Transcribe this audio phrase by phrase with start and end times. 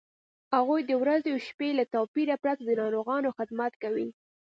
[0.55, 4.07] هغوی د ورځې او شپې له توپیره پرته د ناروغانو خدمت کوي.